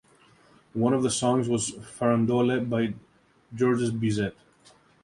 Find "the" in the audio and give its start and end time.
1.03-1.11